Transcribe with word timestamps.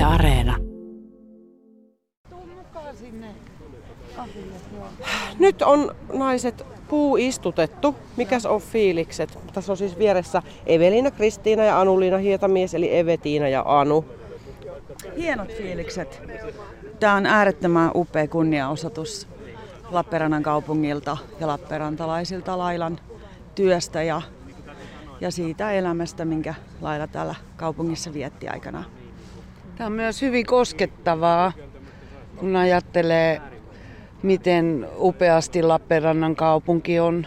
Yle 0.00 0.06
Areena. 0.06 0.56
Nyt 5.38 5.62
on 5.62 5.94
naiset 6.12 6.66
puu 6.88 7.16
istutettu. 7.16 7.94
Mikäs 8.16 8.46
on 8.46 8.60
fiilikset? 8.60 9.38
Tässä 9.52 9.72
on 9.72 9.76
siis 9.76 9.98
vieressä 9.98 10.42
Evelina, 10.66 11.10
Kristiina 11.10 11.64
ja 11.64 11.80
Anuliina 11.80 12.18
Hietamies, 12.18 12.74
eli 12.74 12.96
Evetiina 12.96 13.48
ja 13.48 13.62
Anu. 13.66 14.04
Hienot 15.16 15.48
fiilikset. 15.48 16.22
Tämä 17.00 17.14
on 17.14 17.26
äärettömän 17.26 17.90
upea 17.94 18.28
kunniaosoitus 18.28 19.28
Lappeenrannan 19.90 20.42
kaupungilta 20.42 21.16
ja 21.40 21.46
lappeenrantalaisilta 21.46 22.58
Lailan 22.58 23.00
työstä 23.54 24.02
ja, 24.02 24.22
ja 25.20 25.30
siitä 25.30 25.72
elämästä, 25.72 26.24
minkä 26.24 26.54
Laila 26.80 27.06
täällä 27.06 27.34
kaupungissa 27.56 28.12
vietti 28.12 28.48
aikanaan. 28.48 28.99
Tämä 29.80 29.86
on 29.86 29.92
myös 29.92 30.22
hyvin 30.22 30.46
koskettavaa, 30.46 31.52
kun 32.36 32.56
ajattelee, 32.56 33.40
miten 34.22 34.88
upeasti 34.98 35.62
Lappeenrannan 35.62 36.36
kaupunki 36.36 37.00
on 37.00 37.26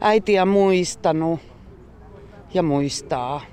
äitiä 0.00 0.44
muistanut 0.44 1.40
ja 2.54 2.62
muistaa. 2.62 3.44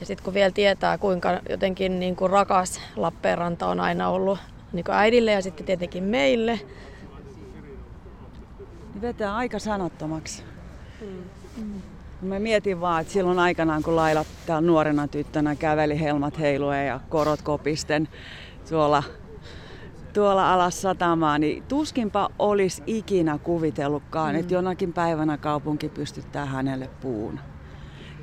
Ja 0.00 0.06
sitten 0.06 0.24
kun 0.24 0.34
vielä 0.34 0.50
tietää, 0.50 0.98
kuinka 0.98 1.40
jotenkin 1.48 2.00
niin 2.00 2.16
kuin 2.16 2.30
rakas 2.30 2.80
Lappeenranta 2.96 3.66
on 3.66 3.80
aina 3.80 4.08
ollut 4.08 4.38
niin 4.72 4.84
kuin 4.84 4.94
äidille 4.94 5.32
ja 5.32 5.42
sitten 5.42 5.66
tietenkin 5.66 6.04
meille. 6.04 6.60
Niin 8.92 9.02
vetää 9.02 9.36
aika 9.36 9.58
sanattomaksi. 9.58 10.42
Mm. 11.56 11.95
Mä 12.22 12.38
mietin 12.38 12.80
vaan, 12.80 13.00
että 13.00 13.12
silloin 13.12 13.38
aikanaan, 13.38 13.82
kun 13.82 13.96
Laila 13.96 14.24
täällä 14.46 14.66
nuorena 14.66 15.08
tyttönä 15.08 15.56
käveli 15.56 16.00
helmat 16.00 16.38
heiluen 16.38 16.86
ja 16.86 17.00
korot 17.08 17.42
kopisten 17.42 18.08
tuolla, 18.68 19.02
tuolla 20.12 20.52
alas 20.52 20.82
satamaan, 20.82 21.40
niin 21.40 21.62
tuskinpa 21.62 22.30
olisi 22.38 22.82
ikinä 22.86 23.38
kuvitellutkaan, 23.38 24.34
mm. 24.34 24.40
että 24.40 24.54
jonakin 24.54 24.92
päivänä 24.92 25.38
kaupunki 25.38 25.88
pystyttää 25.88 26.46
hänelle 26.46 26.90
puun. 27.00 27.40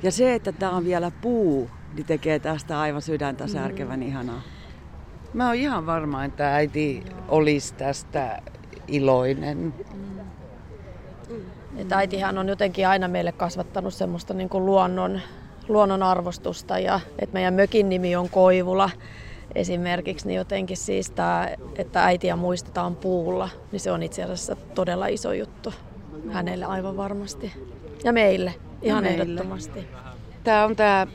Ja 0.02 0.12
se, 0.12 0.34
että 0.34 0.52
tämä 0.52 0.72
on 0.72 0.84
vielä 0.84 1.10
puu, 1.10 1.70
niin 1.94 2.06
tekee 2.06 2.38
tästä 2.38 2.80
aivan 2.80 3.02
sydäntä 3.02 3.46
särkevän 3.46 4.00
mm. 4.00 4.06
ihanaa. 4.06 4.42
Mä 5.34 5.46
oon 5.46 5.56
ihan 5.56 5.86
varma, 5.86 6.24
että 6.24 6.54
äiti 6.54 7.04
olisi 7.28 7.74
tästä 7.74 8.42
iloinen. 8.88 9.74
Mm. 11.28 11.63
Että 11.76 11.96
äitihän 11.96 12.38
on 12.38 12.48
jotenkin 12.48 12.88
aina 12.88 13.08
meille 13.08 13.32
kasvattanut 13.32 13.94
semmoista 13.94 14.34
niin 14.34 14.48
kuin 14.48 14.66
luonnon, 14.66 15.20
luonnon 15.68 16.02
arvostusta 16.02 16.78
ja 16.78 17.00
että 17.18 17.34
meidän 17.34 17.54
mökin 17.54 17.88
nimi 17.88 18.16
on 18.16 18.30
Koivula 18.30 18.90
esimerkiksi, 19.54 20.26
niin 20.26 20.36
jotenkin 20.36 20.76
siis 20.76 21.10
tämä, 21.10 21.48
että 21.76 22.04
äitiä 22.04 22.36
muistetaan 22.36 22.96
puulla, 22.96 23.48
niin 23.72 23.80
se 23.80 23.92
on 23.92 24.02
itse 24.02 24.22
asiassa 24.22 24.56
todella 24.74 25.06
iso 25.06 25.32
juttu 25.32 25.72
hänelle 26.30 26.64
aivan 26.64 26.96
varmasti. 26.96 27.52
Ja 28.04 28.12
meille, 28.12 28.54
ihan 28.82 29.04
ja 29.04 29.10
meille. 29.10 29.22
ehdottomasti. 29.22 29.86
Tämä 30.44 30.64
on 30.64 30.76
tämä 30.76 31.06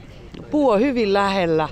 puu 0.52 0.70
on 0.70 0.80
hyvin 0.80 1.14
lähellä 1.14 1.70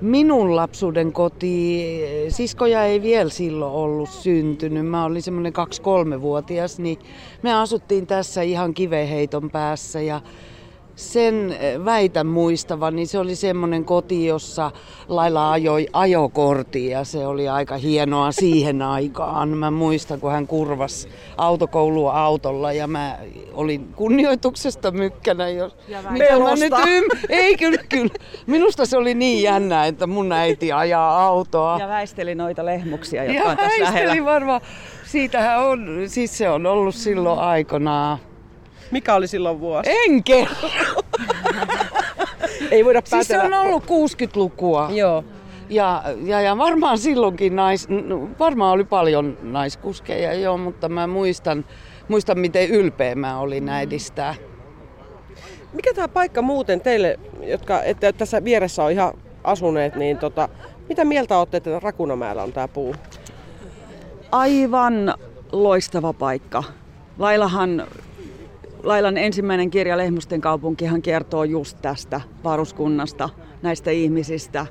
minun 0.00 0.56
lapsuuden 0.56 1.12
koti, 1.12 2.00
siskoja 2.28 2.84
ei 2.84 3.02
vielä 3.02 3.30
silloin 3.30 3.72
ollut 3.72 4.08
syntynyt. 4.08 4.86
Mä 4.86 5.04
olin 5.04 5.22
semmoinen 5.22 5.52
2-3-vuotias, 6.16 6.78
niin 6.78 6.98
me 7.42 7.54
asuttiin 7.54 8.06
tässä 8.06 8.42
ihan 8.42 8.74
kiveheiton 8.74 9.50
päässä 9.50 10.00
ja 10.00 10.20
sen 10.98 11.56
eh, 11.60 11.84
väitän 11.84 12.26
muistavan, 12.26 12.96
niin 12.96 13.08
se 13.08 13.18
oli 13.18 13.36
semmoinen 13.36 13.84
koti, 13.84 14.26
jossa 14.26 14.70
Laila 15.08 15.52
ajoi 15.52 15.86
ajokortti 15.92 16.86
ja 16.86 17.04
se 17.04 17.26
oli 17.26 17.48
aika 17.48 17.76
hienoa 17.76 18.32
siihen 18.32 18.82
aikaan. 18.82 19.48
Mä 19.48 19.70
muistan, 19.70 20.20
kun 20.20 20.32
hän 20.32 20.46
kurvas 20.46 21.08
autokoulua 21.36 22.12
autolla 22.12 22.72
ja 22.72 22.86
mä 22.86 23.18
olin 23.52 23.88
kunnioituksesta 23.96 24.90
mykkänä. 24.90 25.48
Jos 25.48 25.76
ja 25.88 26.02
nyt 26.10 26.72
ym... 26.86 27.04
Ei 27.28 27.56
kyllä, 27.56 27.82
kyllä. 27.88 28.14
Minusta 28.46 28.86
se 28.86 28.96
oli 28.96 29.14
niin 29.14 29.42
jännä, 29.42 29.86
että 29.86 30.06
mun 30.06 30.32
äiti 30.32 30.72
ajaa 30.72 31.26
autoa. 31.26 31.78
Ja 31.80 31.88
väisteli 31.88 32.34
noita 32.34 32.66
lehmuksia, 32.66 33.24
jotka 33.24 33.42
ja 33.42 33.50
on 33.50 33.56
tässä 33.56 33.84
lähellä. 33.84 34.24
varmaan. 34.24 34.60
Siitähän 35.04 35.64
on, 35.64 36.02
siis 36.06 36.38
se 36.38 36.50
on 36.50 36.66
ollut 36.66 36.94
silloin 36.94 37.38
aikanaan 37.38 38.18
mikä 38.90 39.14
oli 39.14 39.28
silloin 39.28 39.60
vuosi? 39.60 39.90
En 39.90 40.24
kerro. 40.24 40.70
Ei 42.70 42.84
voida 42.84 43.02
päätellä. 43.02 43.24
Siis 43.24 43.26
se 43.26 43.40
on 43.40 43.54
ollut 43.54 43.84
60-lukua. 43.84 44.90
Joo. 44.92 45.24
Ja, 45.68 46.02
ja, 46.24 46.40
ja 46.40 46.58
varmaan 46.58 46.98
silloinkin 46.98 47.56
nais, 47.56 47.88
varmaan 48.38 48.72
oli 48.72 48.84
paljon 48.84 49.38
naiskuskeja, 49.42 50.34
joo, 50.34 50.58
mutta 50.58 50.88
mä 50.88 51.06
muistan, 51.06 51.64
muistan 52.08 52.38
miten 52.38 52.68
ylpeä 52.68 53.14
mä 53.14 53.38
olin 53.38 53.68
äidistä. 53.68 54.34
Mikä 55.72 55.94
tämä 55.94 56.08
paikka 56.08 56.42
muuten 56.42 56.80
teille, 56.80 57.18
jotka 57.42 57.82
että 57.82 58.12
tässä 58.12 58.44
vieressä 58.44 58.84
on 58.84 58.92
ihan 58.92 59.14
asuneet, 59.44 59.96
niin 59.96 60.18
tota, 60.18 60.48
mitä 60.88 61.04
mieltä 61.04 61.38
olette, 61.38 61.56
että 61.56 61.80
Rakunamäellä 61.80 62.42
on 62.42 62.52
tämä 62.52 62.68
puu? 62.68 62.94
Aivan 64.32 65.14
loistava 65.52 66.12
paikka. 66.12 66.64
Lailahan 67.18 67.86
Lailan 68.82 69.16
ensimmäinen 69.16 69.70
kirja 69.70 69.96
Lehmusten 69.96 70.40
kaupunkihan 70.40 71.02
kertoo 71.02 71.44
just 71.44 71.78
tästä 71.82 72.20
varuskunnasta, 72.44 73.28
näistä 73.62 73.90
ihmisistä, 73.90 74.66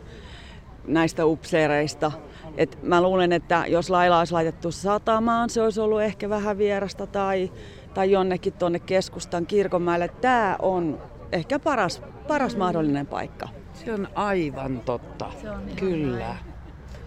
näistä 0.88 1.26
upseereista. 1.26 2.12
Et 2.58 2.84
mä 2.84 3.02
luulen, 3.02 3.32
että 3.32 3.64
jos 3.68 3.90
Laila 3.90 4.20
olisi 4.20 4.34
laitettu 4.34 4.72
satamaan, 4.72 5.50
se 5.50 5.62
olisi 5.62 5.82
ollut 5.82 6.02
ehkä 6.02 6.30
vähän 6.30 6.58
vierasta 6.58 7.08
tai, 7.08 7.52
tai 7.94 8.12
jonnekin 8.12 8.54
tuonne 8.54 8.80
keskustan 8.80 9.46
kirkonmäelle. 9.46 10.08
Tämä 10.08 10.56
on 10.62 11.02
ehkä 11.32 11.60
paras, 11.60 12.02
paras 12.28 12.58
mahdollinen 12.58 13.08
paikka. 13.08 13.50
Se 13.74 13.94
on 13.94 14.08
aivan 14.16 14.80
totta, 14.80 15.32
se 15.42 15.50
on 15.50 15.62
kyllä. 15.76 16.20
Näin. 16.20 16.38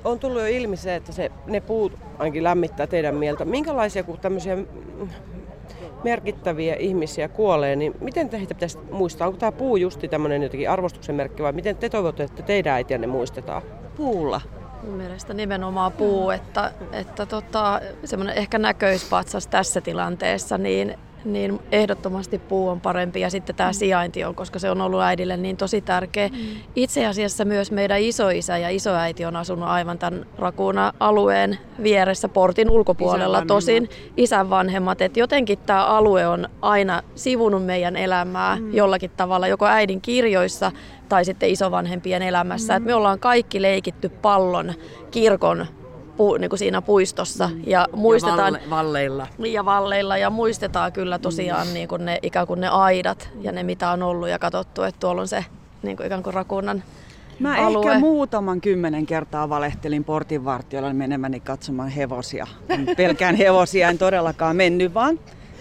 On 0.05 0.19
tullut 0.19 0.41
jo 0.41 0.47
ilmi 0.47 0.77
se, 0.77 0.95
että 0.95 1.13
se, 1.13 1.31
ne 1.47 1.61
puut 1.61 1.93
ainakin 2.19 2.45
lämmittää 2.45 2.87
teidän 2.87 3.15
mieltä. 3.15 3.45
Minkälaisia 3.45 4.03
kuin 4.03 4.21
tämmöisiä 4.21 4.57
merkittäviä 6.05 6.75
ihmisiä 6.75 7.29
kuolee, 7.29 7.77
niin 7.77 7.95
miten 8.01 8.29
te 8.29 8.39
heitä 8.39 8.55
pitäisi 8.55 8.79
muistaa? 8.91 9.27
Onko 9.27 9.39
tämä 9.39 9.53
puu 9.53 9.77
justi 9.77 10.09
tämmöinen 10.09 10.43
jotenkin 10.43 10.71
arvostuksen 10.71 11.15
merkki 11.15 11.43
vai 11.43 11.53
miten 11.53 11.77
te 11.77 11.89
toivotte, 11.89 12.23
että 12.23 12.43
teidän 12.43 12.75
äitiänne 12.75 13.07
muistetaan? 13.07 13.63
Puulla. 13.97 14.41
Mun 14.83 14.95
mielestä 14.95 15.35
nimenomaan 15.35 15.93
puu, 15.93 16.31
että, 16.31 16.73
että 16.93 17.27
tota, 17.27 17.81
semmoinen 18.05 18.37
ehkä 18.37 18.59
näköispatsas 18.59 19.47
tässä 19.47 19.81
tilanteessa, 19.81 20.59
niin 20.59 20.99
niin 21.25 21.61
ehdottomasti 21.73 22.39
puu 22.39 22.69
on 22.69 22.81
parempi 22.81 23.21
ja 23.21 23.31
sitten 23.31 23.57
tämä 23.57 23.73
sijainti 23.73 24.25
on, 24.25 24.35
koska 24.35 24.59
se 24.59 24.71
on 24.71 24.81
ollut 24.81 25.01
äidille 25.01 25.37
niin 25.37 25.57
tosi 25.57 25.81
tärkeä. 25.81 26.29
Mm. 26.29 26.37
Itse 26.77 27.07
asiassa 27.07 27.45
myös 27.45 27.71
meidän 27.71 28.01
isoisä 28.01 28.59
ja 28.59 28.71
isoäiti 28.71 29.25
on 29.25 29.37
asunut 29.37 29.69
aivan 29.69 29.99
tämän 29.99 30.27
Rakuna-alueen 30.39 31.59
vieressä 31.83 32.29
portin 32.29 32.71
ulkopuolella 32.71 33.39
isän 33.39 33.47
tosin 33.47 33.89
isän 34.17 34.51
vanhemmat. 34.51 35.01
Että 35.01 35.21
jotenkin 35.21 35.59
tämä 35.59 35.87
alue 35.87 36.27
on 36.27 36.49
aina 36.63 37.03
sivunut 37.15 37.65
meidän 37.65 37.97
elämää 37.97 38.57
mm. 38.57 38.75
jollakin 38.75 39.11
tavalla, 39.17 39.49
joko 39.49 39.67
äidin 39.67 40.01
kirjoissa 40.01 40.73
tai 41.09 41.25
sitten 41.25 41.51
isovanhempien 41.51 42.23
elämässä. 42.23 42.73
Mm. 42.73 42.77
Et 42.77 42.85
me 42.85 42.95
ollaan 42.95 43.19
kaikki 43.19 43.63
leikitty 43.63 44.09
pallon 44.09 44.75
kirkon 45.11 45.67
pu, 46.21 46.37
niin 46.37 46.49
kuin 46.49 46.59
siinä 46.59 46.83
puistossa. 46.83 47.49
Mm. 47.49 47.63
Ja, 47.67 47.89
muistetaan, 47.93 48.39
ja 48.39 48.45
valle, 48.45 48.71
valleilla. 48.71 49.27
Ja 49.39 49.65
valleilla. 49.65 50.17
Ja 50.17 50.31
muistetaan 50.31 50.93
kyllä 50.93 51.19
tosiaan 51.19 51.67
mm. 51.67 51.75
niin 51.75 51.89
kuin 51.89 52.05
ne, 52.05 52.19
ikään 52.23 52.47
kuin 52.47 52.61
ne 52.61 52.69
aidat 52.69 53.31
ja 53.41 53.53
ne 53.53 53.63
mitä 53.63 53.91
on 53.91 54.03
ollut 54.03 54.29
ja 54.29 54.39
katsottu, 54.39 54.83
että 54.83 55.01
tuolla 55.01 55.21
on 55.21 55.29
se 55.29 55.45
niin 55.83 55.97
kuin 55.97 56.07
ikään 56.07 56.23
kuin 56.23 56.35
rakunnan 56.35 56.83
Mä 57.39 57.67
alue. 57.67 57.87
ehkä 57.87 58.01
muutaman 58.01 58.61
kymmenen 58.61 59.07
kertaa 59.07 59.49
valehtelin 59.49 60.05
portinvartijoilla 60.05 60.93
menemäni 60.93 61.41
katsomaan 61.41 61.89
hevosia. 61.89 62.47
Pelkään 62.97 63.35
hevosia 63.35 63.89
en 63.89 63.99
todellakaan 63.99 64.57
mennyt, 64.57 64.95
vaan 64.95 65.21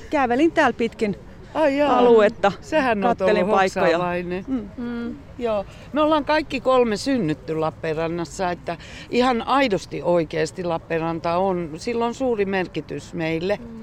kävelin 0.09 0.51
täällä 0.51 0.77
pitkin 0.77 1.15
Ai 1.53 1.77
jaa, 1.77 1.97
aluetta. 1.97 2.51
Sehän 2.61 3.01
kattelin 3.01 3.47
paikkoja. 3.47 3.99
Mm. 4.47 4.69
Mm. 4.77 5.15
Joo. 5.37 5.65
Me 5.93 6.01
ollaan 6.01 6.25
kaikki 6.25 6.61
kolme 6.61 6.97
synnytty 6.97 7.55
Lappeenrannassa, 7.55 8.51
että 8.51 8.77
ihan 9.09 9.41
aidosti 9.41 10.01
oikeasti 10.03 10.63
Lappeenranta 10.63 11.37
on, 11.37 11.71
sillä 11.77 12.05
on 12.05 12.13
suuri 12.13 12.45
merkitys 12.45 13.13
meille. 13.13 13.59
Mm. 13.61 13.79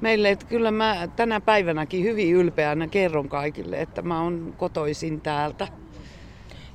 Meille, 0.00 0.30
että 0.30 0.46
kyllä 0.46 0.70
mä 0.70 1.08
tänä 1.16 1.40
päivänäkin 1.40 2.04
hyvin 2.04 2.34
ylpeänä 2.34 2.86
kerron 2.86 3.28
kaikille, 3.28 3.80
että 3.80 4.02
mä 4.02 4.22
oon 4.22 4.54
kotoisin 4.58 5.20
täältä. 5.20 5.68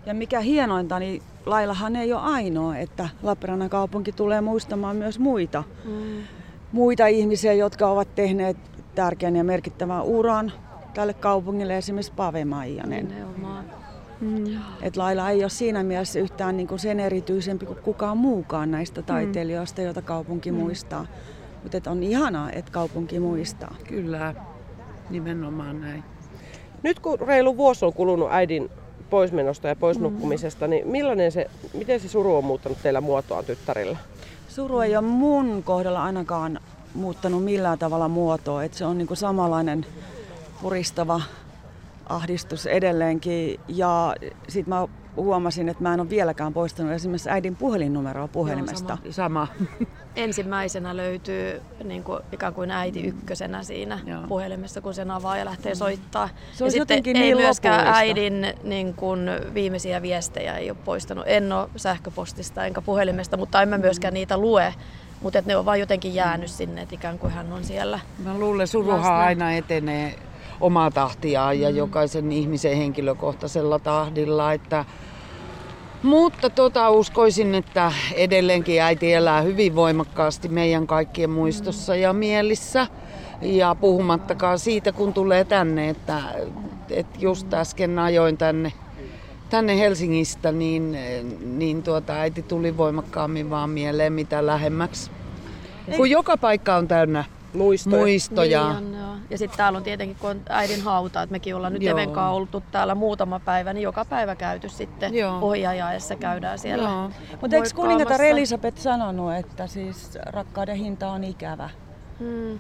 Ja 0.06 0.13
mikä 0.13 0.39
hienointa, 0.39 1.00
niin 1.00 1.21
Lailahan 1.45 1.95
ei 1.95 2.13
ole 2.13 2.21
ainoa, 2.21 2.77
että 2.77 3.09
Lappeenrannan 3.23 3.69
kaupunki 3.69 4.12
tulee 4.12 4.41
muistamaan 4.41 4.95
myös 4.95 5.19
muita. 5.19 5.63
Mm. 5.85 6.23
Muita 6.71 7.07
ihmisiä, 7.07 7.53
jotka 7.53 7.88
ovat 7.88 8.15
tehneet 8.15 8.57
tärkeän 8.97 9.35
ja 9.35 9.44
merkittävän 9.44 10.03
uran 10.03 10.51
tälle 10.94 11.13
kaupungille, 11.13 11.77
esimerkiksi 11.77 12.11
Pave 12.15 12.45
Maijanen. 12.45 13.13
Mm. 14.21 14.45
Et 14.81 14.97
Laila 14.97 15.29
ei 15.29 15.44
ole 15.44 15.49
siinä 15.49 15.83
mielessä 15.83 16.19
yhtään 16.19 16.57
niin 16.57 16.67
kuin 16.67 16.79
sen 16.79 16.99
erityisempi 16.99 17.65
kuin 17.65 17.79
kukaan 17.83 18.17
muukaan 18.17 18.71
näistä 18.71 19.01
taiteilijoista, 19.01 19.81
joita 19.81 20.01
kaupunki 20.01 20.51
mm. 20.51 20.57
muistaa. 20.57 21.05
Mutta 21.63 21.91
on 21.91 22.03
ihanaa, 22.03 22.51
että 22.51 22.71
kaupunki 22.71 23.19
muistaa. 23.19 23.75
Kyllä, 23.88 24.35
nimenomaan 25.09 25.81
näin. 25.81 26.03
Nyt 26.83 26.99
kun 26.99 27.19
reilu 27.19 27.57
vuosi 27.57 27.85
on 27.85 27.94
kulunut 27.94 28.29
äidin 28.31 28.69
poismenosta 29.09 29.67
ja 29.67 29.75
poisnukkumisesta, 29.75 30.67
niin 30.67 30.88
millainen 30.88 31.31
se, 31.31 31.49
miten 31.73 31.99
se 31.99 32.07
suru 32.07 32.35
on 32.35 32.45
muuttanut 32.45 32.77
teillä 32.83 33.01
muotoaan 33.01 33.45
tyttärillä? 33.45 33.97
Suru 34.47 34.79
ei 34.79 34.95
ole 34.95 35.05
mun 35.05 35.63
kohdalla 35.63 36.03
ainakaan 36.03 36.59
muuttanut 36.97 37.44
millään 37.44 37.79
tavalla 37.79 38.07
muotoa. 38.07 38.63
Et 38.63 38.73
se 38.73 38.85
on 38.85 38.97
niinku 38.97 39.15
samanlainen 39.15 39.85
puristava 40.61 41.21
ahdistus 42.09 42.65
edelleenkin. 42.65 43.59
Ja 43.67 44.15
sitten 44.47 44.73
mä 44.73 44.88
huomasin, 45.15 45.69
että 45.69 45.83
mä 45.83 45.94
en 45.94 45.99
ole 45.99 46.09
vieläkään 46.09 46.53
poistanut 46.53 46.91
esimerkiksi 46.91 47.29
äidin 47.29 47.55
puhelinnumeroa 47.55 48.27
puhelimesta. 48.27 48.97
Joo, 49.03 49.13
sama. 49.13 49.47
sama. 49.57 49.67
Ensimmäisenä 50.15 50.97
löytyy 50.97 51.61
niin 51.83 52.03
kuin, 52.03 52.19
ikään 52.31 52.53
kuin 52.53 52.71
äiti 52.71 53.01
ykkösenä 53.01 53.63
siinä 53.63 53.99
Joo. 54.05 54.21
puhelimessa, 54.27 54.81
kun 54.81 54.94
sen 54.94 55.11
avaa 55.11 55.38
ja 55.38 55.45
lähtee 55.45 55.73
mm. 55.73 55.77
soittaa. 55.77 56.29
Se 56.53 56.65
ja 56.65 56.71
sitten 56.71 57.01
ei 57.05 57.13
niin 57.13 57.38
myöskään 57.38 57.77
lopullista. 57.77 57.97
äidin 57.97 58.53
niin 58.63 58.94
kuin, 58.94 59.29
viimeisiä 59.53 60.01
viestejä 60.01 60.57
ei 60.57 60.69
ole 60.69 60.77
poistanut. 60.85 61.23
En 61.27 61.51
ole 61.51 61.69
sähköpostista 61.75 62.65
enkä 62.65 62.81
puhelimesta, 62.81 63.38
mutta 63.38 63.61
en 63.61 63.69
mä 63.69 63.77
myöskään 63.77 64.13
niitä 64.13 64.38
lue. 64.38 64.73
Mutta 65.21 65.41
ne 65.45 65.57
on 65.57 65.65
vaan 65.65 65.79
jotenkin 65.79 66.15
jäänyt 66.15 66.49
sinne, 66.49 66.81
että 66.81 66.95
ikään 66.95 67.19
kuin 67.19 67.33
hän 67.33 67.53
on 67.53 67.63
siellä. 67.63 67.99
Mä 68.23 68.37
luulen, 68.37 68.67
suruhan 68.67 69.13
aina 69.13 69.51
etenee 69.51 70.15
omaa 70.61 70.91
tahtiaan 70.91 71.59
ja 71.59 71.69
mm. 71.69 71.75
jokaisen 71.75 72.31
ihmisen 72.31 72.77
henkilökohtaisella 72.77 73.79
tahdilla. 73.79 74.53
Että 74.53 74.85
mutta 76.03 76.49
tota, 76.49 76.89
uskoisin, 76.89 77.55
että 77.55 77.91
edelleenkin 78.15 78.81
äiti 78.81 79.13
elää 79.13 79.41
hyvin 79.41 79.75
voimakkaasti 79.75 80.47
meidän 80.47 80.87
kaikkien 80.87 81.29
muistossa 81.29 81.95
ja 81.95 82.13
mielissä. 82.13 82.87
Ja 83.41 83.75
puhumattakaan 83.75 84.59
siitä, 84.59 84.91
kun 84.91 85.13
tulee 85.13 85.43
tänne, 85.43 85.89
että, 85.89 86.21
että 86.89 87.19
just 87.19 87.53
äsken 87.53 87.99
ajoin 87.99 88.37
tänne, 88.37 88.73
tänne 89.49 89.79
Helsingistä, 89.79 90.51
niin, 90.51 90.97
niin 91.45 91.83
tuota, 91.83 92.13
äiti 92.13 92.41
tuli 92.41 92.77
voimakkaammin 92.77 93.49
vaan 93.49 93.69
mieleen 93.69 94.13
mitä 94.13 94.45
lähemmäksi. 94.45 95.11
Kun 95.97 96.09
joka 96.09 96.38
paikka 96.38 96.75
on 96.75 96.88
täynnä 96.88 97.25
muistoja. 97.53 97.97
muistoja. 97.97 98.79
Niin 98.79 99.01
on, 99.01 99.17
Ja 99.29 99.38
sitten 99.38 99.57
täällä 99.57 99.77
on 99.77 99.83
tietenkin, 99.83 100.17
kun 100.19 100.29
on 100.29 100.41
äidin 100.49 100.81
hauta, 100.81 101.21
että 101.21 101.31
mekin 101.31 101.55
ollaan 101.55 101.73
nyt 101.73 101.83
Joo. 101.83 101.97
Evenkaan 101.97 102.33
oltu 102.33 102.63
täällä 102.71 102.95
muutama 102.95 103.39
päivä, 103.39 103.73
niin 103.73 103.83
joka 103.83 104.05
päivä 104.05 104.35
käyty 104.35 104.69
sitten 104.69 105.11
ohjaajaessa 105.41 106.15
käydään 106.15 106.59
siellä. 106.59 106.89
Mutta 107.41 107.55
eikö 107.55 107.69
kuningatar 107.75 108.21
Elisabeth 108.21 108.77
sanonut, 108.77 109.33
että 109.35 109.67
siis 109.67 110.17
rakkauden 110.25 110.75
hinta 110.75 111.11
on 111.11 111.23
ikävä? 111.23 111.69
Hmm. 112.19 112.59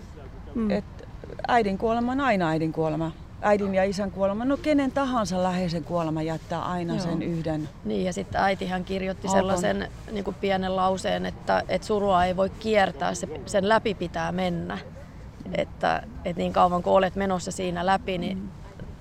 Hmm. 0.53 0.71
Et 0.71 1.07
äidin 1.47 1.77
kuolema 1.77 2.11
on 2.11 2.21
aina 2.21 2.49
äidin 2.49 2.73
kuolema 2.73 3.11
äidin 3.41 3.75
ja 3.75 3.83
isän 3.83 4.11
kuolema, 4.11 4.45
no 4.45 4.57
kenen 4.57 4.91
tahansa 4.91 5.43
läheisen 5.43 5.83
kuolema 5.83 6.21
jättää 6.21 6.61
aina 6.61 6.93
Joo. 6.93 7.03
sen 7.03 7.21
yhden. 7.21 7.69
Niin 7.85 8.05
ja 8.05 8.13
sitten 8.13 8.41
äitihän 8.41 8.83
kirjoitti 8.83 9.27
Alkon. 9.27 9.39
sellaisen 9.39 9.91
niin 10.11 10.23
kuin 10.23 10.35
pienen 10.41 10.75
lauseen, 10.75 11.25
että, 11.25 11.63
että 11.69 11.87
surua 11.87 12.25
ei 12.25 12.37
voi 12.37 12.49
kiertää, 12.49 13.13
se, 13.13 13.27
sen 13.45 13.69
läpi 13.69 13.93
pitää 13.93 14.31
mennä. 14.31 14.77
Että, 15.53 16.03
että 16.25 16.41
niin 16.41 16.53
kauan 16.53 16.83
kun 16.83 16.93
olet 16.93 17.15
menossa 17.15 17.51
siinä 17.51 17.85
läpi, 17.85 18.17
niin 18.17 18.37
mm. 18.37 18.49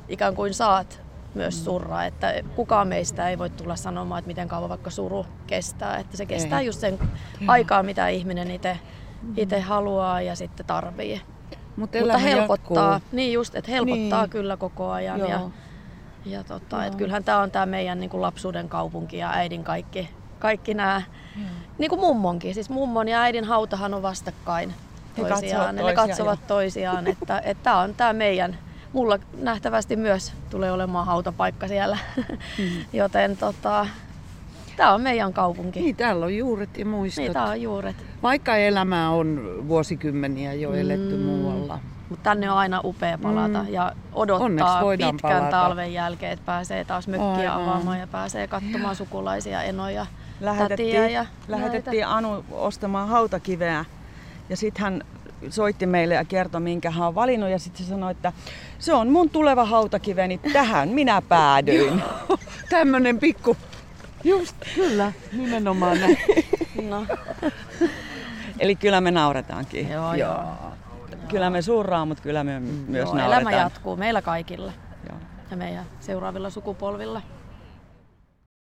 ikään 0.09 0.35
kuin 0.35 0.55
saat 0.55 1.00
myös 1.35 1.65
surra. 1.65 2.05
Että 2.05 2.35
kukaan 2.56 2.88
meistä 2.88 3.29
ei 3.29 3.38
voi 3.38 3.50
tulla 3.50 3.77
sanomaan, 3.77 4.19
että 4.19 4.27
miten 4.27 4.49
kauan 4.49 4.69
vaikka 4.69 4.91
suru 4.91 5.27
kestää. 5.47 5.97
Että 5.97 6.17
se 6.17 6.27
kestää 6.27 6.61
ei. 6.61 6.67
just 6.67 6.81
sen 6.81 6.99
aikaa, 7.47 7.83
mitä 7.83 8.09
ihminen 8.09 8.50
itse 8.50 8.79
mm. 9.56 9.62
haluaa 9.62 10.21
ja 10.21 10.37
sitten 10.37 10.67
tarvii. 10.67 11.23
Mut 11.76 11.90
Mutta 12.00 12.19
helpottaa, 12.19 12.93
jatkuu. 12.93 13.08
niin 13.12 13.32
just, 13.32 13.55
että 13.55 13.70
helpottaa 13.70 14.23
niin. 14.23 14.31
kyllä 14.31 14.56
koko 14.56 14.90
ajan. 14.90 15.19
Joo. 15.19 15.28
Ja, 15.31 15.40
ja 16.26 16.44
tota, 16.44 16.84
et 16.84 16.94
kyllähän 16.94 17.25
tämä 17.25 17.38
on 17.38 17.50
tämä 17.50 17.67
meidän 17.67 18.00
niin 18.00 18.11
kuin 18.11 18.20
lapsuuden 18.23 18.69
kaupunki 18.69 19.17
ja 19.17 19.31
äidin 19.31 19.64
kaikki, 19.64 20.11
kaikki 20.38 20.75
nämä, 20.75 21.02
niin 21.78 21.88
kuin 21.88 22.00
mummonkin. 22.00 22.55
Siis 22.55 22.70
mummon 22.70 23.08
ja 23.08 23.20
äidin 23.20 23.44
hautahan 23.44 23.94
on 23.94 24.02
vastakkain 24.02 24.75
toisiaan. 25.17 25.43
He 25.43 25.49
katsovat, 25.49 25.87
ne 25.87 25.94
katsovat 25.94 26.40
jo. 26.40 26.46
toisiaan, 26.49 27.06
että 27.43 27.43
tämä 27.62 27.81
on 27.81 27.94
tämä 27.94 28.12
meidän, 28.12 28.58
mulla 28.93 29.19
nähtävästi 29.38 29.96
myös 29.96 30.32
tulee 30.50 30.73
olemaan 30.73 31.06
hautapaikka 31.06 31.69
siellä. 31.69 31.99
Mm. 32.58 32.64
Joten 32.93 33.37
tota, 33.37 33.87
Tämä 34.76 34.94
on 34.94 35.00
meidän 35.00 35.32
kaupunki. 35.32 35.81
Niin, 35.81 35.96
täällä 35.96 36.26
on 36.26 36.37
juuret 36.37 36.78
ja 36.78 36.87
muistot. 36.87 37.23
Niin, 37.23 37.32
tää 37.32 37.44
on 37.44 37.62
juuret. 37.62 37.96
Vaikka 38.23 38.56
elämää 38.56 39.11
on 39.11 39.56
vuosikymmeniä 39.69 40.52
jo 40.52 40.70
mm. 40.70 40.78
eletty 40.78 41.17
muualla. 41.17 41.78
Mutta 42.08 42.23
tänne 42.23 42.50
on 42.50 42.58
aina 42.58 42.81
upea 42.84 43.19
palata 43.19 43.62
mm. 43.62 43.69
ja 43.69 43.93
odottaa 44.12 44.82
pitkän 44.90 45.19
palata. 45.23 45.50
talven 45.50 45.93
jälkeen, 45.93 46.32
että 46.32 46.46
pääsee 46.46 46.84
taas 46.84 47.08
mökkiä 47.08 47.55
Aivan. 47.55 47.69
avaamaan 47.69 48.00
ja 48.00 48.06
pääsee 48.06 48.46
katsomaan 48.46 48.96
sukulaisia, 48.96 49.62
enoja, 49.62 50.06
lähetettiin, 50.40 51.12
ja 51.12 51.26
Lähetettiin 51.49 52.00
näitä. 52.00 52.14
Anu 52.14 52.44
ostamaan 52.50 53.08
hautakiveä 53.08 53.84
ja 54.49 54.56
sitten 54.56 54.82
hän 54.82 55.02
soitti 55.50 55.87
meille 55.87 56.14
ja 56.14 56.25
kertoi, 56.25 56.61
minkä 56.61 56.90
hän 56.90 57.08
on 57.08 57.14
valinnut. 57.14 57.50
Ja 57.50 57.58
sitten 57.58 57.87
se 57.87 57.90
sanoi, 57.90 58.11
että 58.11 58.32
se 58.78 58.94
on 58.94 59.08
mun 59.08 59.31
tuleva 59.31 59.64
hautakiveni, 59.64 60.38
tähän 60.52 60.88
minä 60.88 61.23
päädyin. 61.23 62.02
Tämmönen 62.70 63.19
pikku 63.19 63.56
Just, 64.25 64.57
kyllä, 64.75 65.13
nimenomaan 65.33 66.01
näin. 66.01 66.19
No. 66.89 67.07
Eli 68.59 68.77
kyllä 68.77 69.01
me 69.01 69.11
nauretaankin. 69.11 69.89
Joo, 69.91 70.15
joo. 70.15 70.33
joo. 70.33 70.73
Kyllä 71.29 71.51
me 71.51 71.63
surraa, 71.63 72.05
mutta 72.05 72.23
kyllä 72.23 72.45
me 72.45 72.61
myös 72.61 72.87
joo, 72.89 73.15
nauretaan. 73.15 73.43
Elämä 73.43 73.53
jatkuu 73.53 73.97
meillä 73.97 74.23
kaikilla 74.23 74.73
joo. 75.09 75.19
ja 75.51 75.57
meidän 75.57 75.85
seuraavilla 76.01 76.51
sukupolvilla. 76.51 77.23